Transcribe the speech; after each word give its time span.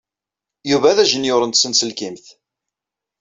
Yuba 0.69 0.97
d 0.97 0.97
ajenyuṛ 1.03 1.41
n 1.45 1.51
tsenselkimt. 1.51 2.25